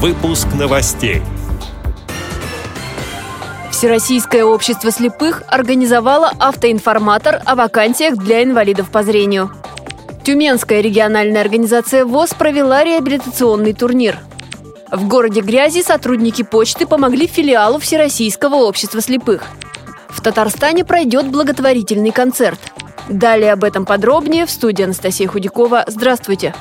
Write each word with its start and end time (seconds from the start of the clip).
Выпуск 0.00 0.46
новостей. 0.56 1.22
Всероссийское 3.72 4.44
общество 4.44 4.92
слепых 4.92 5.42
организовало 5.48 6.30
автоинформатор 6.38 7.42
о 7.44 7.56
вакансиях 7.56 8.16
для 8.16 8.44
инвалидов 8.44 8.92
по 8.92 9.02
зрению. 9.02 9.50
Тюменская 10.22 10.82
региональная 10.82 11.40
организация 11.40 12.04
ВОЗ 12.04 12.34
провела 12.34 12.84
реабилитационный 12.84 13.72
турнир. 13.72 14.20
В 14.92 15.08
городе 15.08 15.40
Грязи 15.40 15.82
сотрудники 15.82 16.44
почты 16.44 16.86
помогли 16.86 17.26
филиалу 17.26 17.80
Всероссийского 17.80 18.54
общества 18.54 19.00
слепых. 19.00 19.46
В 20.10 20.22
Татарстане 20.22 20.84
пройдет 20.84 21.26
благотворительный 21.26 22.12
концерт. 22.12 22.60
Далее 23.08 23.52
об 23.52 23.64
этом 23.64 23.84
подробнее 23.84 24.46
в 24.46 24.50
студии 24.52 24.84
Анастасия 24.84 25.26
Худякова. 25.26 25.86
Здравствуйте! 25.88 26.54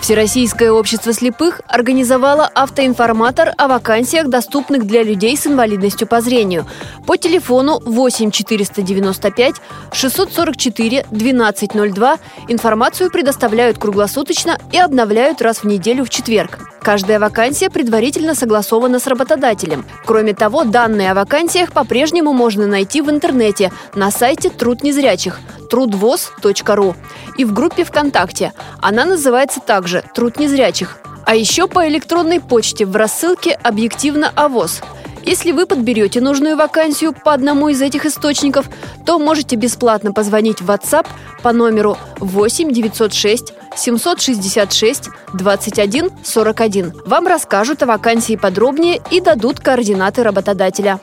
Всероссийское 0.00 0.72
общество 0.72 1.12
слепых 1.12 1.60
организовало 1.66 2.50
автоинформатор 2.54 3.52
о 3.58 3.68
вакансиях, 3.68 4.28
доступных 4.28 4.86
для 4.86 5.02
людей 5.02 5.36
с 5.36 5.46
инвалидностью 5.46 6.08
по 6.08 6.20
зрению. 6.20 6.66
По 7.06 7.16
телефону 7.16 7.80
8 7.84 8.30
495 8.30 9.56
644 9.92 11.00
1202 11.10 12.18
информацию 12.48 13.10
предоставляют 13.10 13.78
круглосуточно 13.78 14.58
и 14.72 14.78
обновляют 14.78 15.42
раз 15.42 15.58
в 15.58 15.64
неделю 15.64 16.04
в 16.04 16.10
четверг. 16.10 16.58
Каждая 16.82 17.20
вакансия 17.20 17.68
предварительно 17.68 18.34
согласована 18.34 18.98
с 19.00 19.06
работодателем. 19.06 19.84
Кроме 20.06 20.32
того, 20.32 20.64
данные 20.64 21.10
о 21.10 21.14
вакансиях 21.14 21.72
по-прежнему 21.72 22.32
можно 22.32 22.66
найти 22.66 23.02
в 23.02 23.10
интернете 23.10 23.70
на 23.94 24.10
сайте 24.10 24.48
Труд 24.48 24.82
незрячих 24.82 25.40
трудвоз.ру 25.70 26.94
и 27.38 27.44
в 27.44 27.52
группе 27.54 27.84
ВКонтакте. 27.84 28.52
Она 28.80 29.04
называется 29.04 29.60
также 29.60 30.04
«Труд 30.14 30.38
незрячих». 30.38 30.98
А 31.24 31.34
еще 31.34 31.68
по 31.68 31.86
электронной 31.88 32.40
почте 32.40 32.84
в 32.84 32.96
рассылке 32.96 33.52
«Объективно 33.52 34.32
АВОЗ». 34.34 34.82
Если 35.22 35.52
вы 35.52 35.66
подберете 35.66 36.20
нужную 36.20 36.56
вакансию 36.56 37.12
по 37.12 37.32
одному 37.32 37.68
из 37.68 37.80
этих 37.82 38.06
источников, 38.06 38.68
то 39.04 39.18
можете 39.18 39.56
бесплатно 39.56 40.12
позвонить 40.12 40.60
в 40.60 40.70
WhatsApp 40.70 41.06
по 41.42 41.52
номеру 41.52 41.98
8 42.18 42.72
906 42.72 43.52
766 43.76 45.08
21 45.34 46.10
41. 46.24 46.94
Вам 47.04 47.26
расскажут 47.26 47.82
о 47.82 47.86
вакансии 47.86 48.36
подробнее 48.36 49.00
и 49.10 49.20
дадут 49.20 49.60
координаты 49.60 50.22
работодателя. 50.22 51.00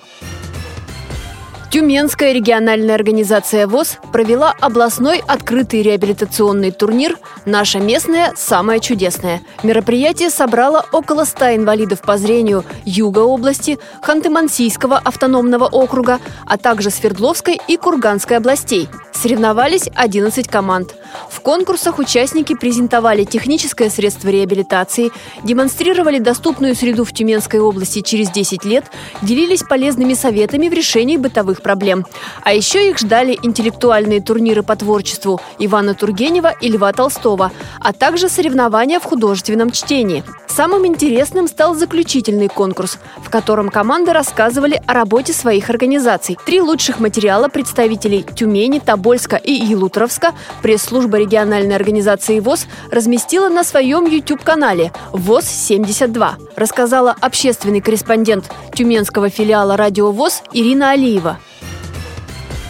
Тюменская 1.69 2.31
региональная 2.31 2.95
организация 2.95 3.67
ВОЗ 3.67 3.97
провела 4.13 4.55
областной 4.61 5.21
открытый 5.27 5.81
реабилитационный 5.81 6.71
турнир 6.71 7.17
«Наша 7.45 7.79
местная 7.79 8.31
самая 8.37 8.79
чудесная». 8.79 9.41
Мероприятие 9.63 10.29
собрало 10.29 10.85
около 10.93 11.25
100 11.25 11.57
инвалидов 11.57 12.01
по 12.01 12.17
зрению 12.17 12.63
Юга 12.85 13.19
области, 13.19 13.79
Ханты-Мансийского 14.01 14.97
автономного 15.03 15.65
округа, 15.65 16.19
а 16.45 16.57
также 16.57 16.89
Свердловской 16.89 17.59
и 17.67 17.75
Курганской 17.75 18.37
областей. 18.37 18.87
Соревновались 19.13 19.89
11 19.93 20.47
команд. 20.47 20.95
В 21.37 21.41
конкурсах 21.41 21.99
участники 21.99 22.55
презентовали 22.55 23.23
техническое 23.23 23.91
средство 23.91 24.29
реабилитации, 24.29 25.11
демонстрировали 25.43 26.17
доступную 26.17 26.75
среду 26.75 27.05
в 27.05 27.13
Тюменской 27.13 27.59
области 27.59 28.01
через 28.01 28.31
10 28.31 28.65
лет, 28.65 28.85
делились 29.21 29.61
полезными 29.61 30.15
советами 30.15 30.67
в 30.67 30.73
решении 30.73 31.15
бытовых 31.15 31.61
проблем. 31.61 32.07
А 32.43 32.53
еще 32.53 32.89
их 32.89 32.97
ждали 32.97 33.37
интеллектуальные 33.43 34.19
турниры 34.19 34.63
по 34.63 34.75
творчеству 34.75 35.39
Ивана 35.59 35.93
Тургенева 35.93 36.55
и 36.59 36.69
Льва 36.69 36.91
Толстого, 36.91 37.51
а 37.79 37.93
также 37.93 38.29
соревнования 38.29 38.99
в 38.99 39.03
художественном 39.03 39.69
чтении. 39.69 40.23
Самым 40.47 40.87
интересным 40.87 41.47
стал 41.47 41.75
заключительный 41.75 42.47
конкурс, 42.47 42.97
в 43.17 43.29
котором 43.29 43.69
команды 43.69 44.11
рассказывали 44.11 44.81
о 44.87 44.93
работе 44.93 45.31
своих 45.31 45.69
организаций. 45.69 46.35
Три 46.47 46.61
лучших 46.61 46.99
материала 46.99 47.47
представителей 47.47 48.23
Тюмени, 48.23 48.79
Тобольска 48.79 49.35
и 49.35 49.53
Елутровска 49.53 50.33
пресс-служба 50.63 51.19
региональной 51.27 51.75
организации 51.75 52.39
ВОЗ 52.39 52.67
разместила 52.89 53.49
на 53.49 53.63
своем 53.63 54.05
YouTube-канале 54.05 54.93
ВОЗ-72, 55.11 56.53
рассказала 56.55 57.15
общественный 57.19 57.81
корреспондент 57.81 58.49
тюменского 58.73 59.29
филиала 59.29 59.75
«Радио 59.75 60.11
ВОЗ» 60.11 60.41
Ирина 60.53 60.91
Алиева. 60.91 61.37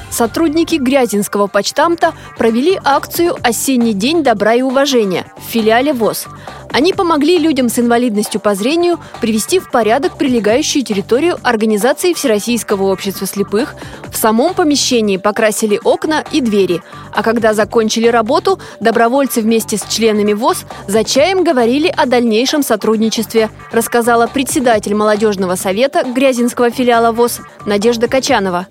Сотрудники 0.09 0.75
Грязинского 0.75 1.45
почтамта 1.45 2.13
провели 2.37 2.79
акцию 2.83 3.35
«Осенний 3.43 3.93
день 3.93 4.23
добра 4.23 4.55
и 4.55 4.63
уважения» 4.63 5.31
в 5.37 5.51
филиале 5.51 5.93
ВОЗ. 5.93 6.25
Они 6.71 6.93
помогли 6.93 7.37
людям 7.37 7.69
с 7.69 7.79
инвалидностью 7.79 8.39
по 8.41 8.55
зрению 8.55 8.99
привести 9.21 9.59
в 9.59 9.71
порядок 9.71 10.17
прилегающую 10.17 10.83
территорию 10.83 11.37
организации 11.43 12.13
Всероссийского 12.13 12.83
общества 12.83 13.25
слепых, 13.25 13.75
в 14.11 14.17
самом 14.17 14.53
помещении 14.53 15.17
покрасили 15.17 15.79
окна 15.83 16.23
и 16.31 16.41
двери, 16.41 16.81
а 17.13 17.23
когда 17.23 17.53
закончили 17.53 18.07
работу, 18.07 18.59
добровольцы 18.79 19.41
вместе 19.41 19.77
с 19.77 19.83
членами 19.85 20.33
ВОЗ 20.33 20.65
за 20.87 21.03
чаем 21.03 21.43
говорили 21.43 21.87
о 21.87 22.05
дальнейшем 22.05 22.63
сотрудничестве, 22.63 23.49
рассказала 23.71 24.27
председатель 24.27 24.95
молодежного 24.95 25.55
совета 25.55 26.03
Грязинского 26.03 26.69
филиала 26.69 27.11
ВОЗ 27.11 27.41
Надежда 27.65 28.07
Качанова. 28.07 28.67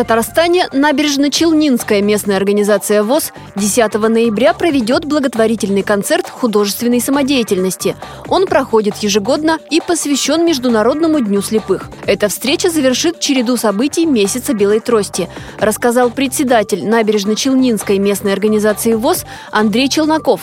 Татарстане 0.00 0.64
набережно-Челнинская 0.72 2.00
местная 2.00 2.38
организация 2.38 3.02
ВОЗ 3.02 3.34
10 3.56 3.92
ноября 4.08 4.54
проведет 4.54 5.04
благотворительный 5.04 5.82
концерт 5.82 6.26
художественной 6.26 7.00
самодеятельности. 7.00 7.96
Он 8.26 8.46
проходит 8.46 8.96
ежегодно 8.96 9.58
и 9.70 9.82
посвящен 9.86 10.46
Международному 10.46 11.20
дню 11.20 11.42
слепых. 11.42 11.90
Эта 12.06 12.28
встреча 12.28 12.70
завершит 12.70 13.20
череду 13.20 13.58
событий 13.58 14.06
месяца 14.06 14.54
белой 14.54 14.80
трости, 14.80 15.28
рассказал 15.60 16.08
председатель 16.10 16.82
набережно-Челнинской 16.88 17.98
местной 17.98 18.32
организации 18.32 18.94
ВОЗ 18.94 19.26
Андрей 19.52 19.90
Челноков. 19.90 20.40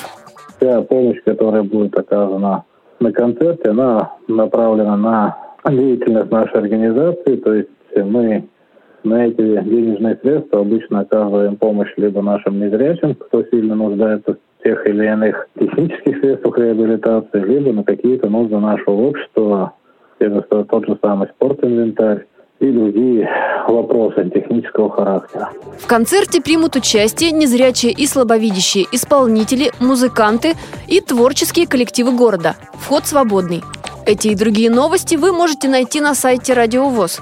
Вся 0.58 0.82
помощь, 0.82 1.18
которая 1.26 1.64
будет 1.64 1.98
оказана 1.98 2.64
на 3.00 3.12
концерте, 3.12 3.72
она 3.72 4.12
направлена 4.28 4.96
на 4.96 5.36
деятельность 5.68 6.30
нашей 6.30 6.58
организации, 6.58 7.38
то 7.38 7.56
есть 7.56 7.70
мы 7.96 8.48
на 9.08 9.28
эти 9.28 9.38
денежные 9.38 10.18
средства 10.22 10.62
обычно 10.62 11.02
оказываем 11.02 11.56
помощь 11.56 11.92
либо 11.98 12.22
нашим 12.22 12.60
незрячим, 12.60 13.16
кто 13.16 13.44
сильно 13.46 13.76
нуждается 13.76 14.34
в 14.34 14.64
тех 14.64 14.86
или 14.88 15.06
иных 15.06 15.48
технических 15.60 16.20
средствах 16.20 16.58
реабилитации, 16.58 17.40
либо 17.40 17.72
на 17.74 17.84
какие-то 17.84 18.30
нужды 18.30 18.58
нашего 18.58 18.96
общества, 18.96 19.74
тот 20.20 20.88
же 20.88 20.98
самый 21.02 21.30
спортинвентарь 21.30 22.26
и 22.60 22.72
другие 22.72 23.30
вопросы 23.68 24.30
технического 24.34 24.90
характера. 24.90 25.52
В 25.78 25.86
концерте 25.86 26.42
примут 26.42 26.76
участие 26.76 27.32
незрячие 27.32 27.92
и 27.92 28.08
слабовидящие 28.08 28.86
исполнители, 28.92 29.72
музыканты 29.80 30.54
и 30.88 31.00
творческие 31.00 31.68
коллективы 31.68 32.18
города. 32.18 32.56
Вход 32.74 33.06
свободный. 33.06 33.62
Эти 34.08 34.30
и 34.30 34.36
другие 34.36 34.72
новости 34.72 35.16
вы 35.16 35.34
можете 35.34 35.70
найти 35.70 36.02
на 36.02 36.16
сайте 36.16 36.54
Радио 36.54 36.90
ВОЗ. 36.90 37.22